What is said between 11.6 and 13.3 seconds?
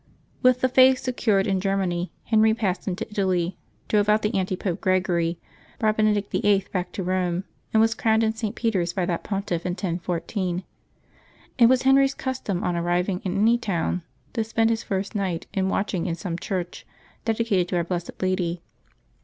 was Henry's custom, on arriving